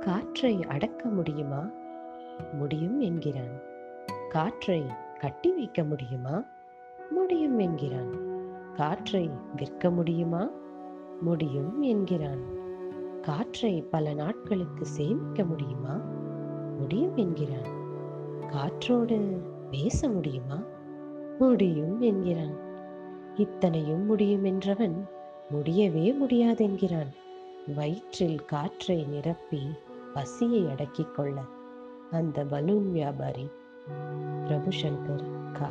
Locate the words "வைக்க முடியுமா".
5.52-6.44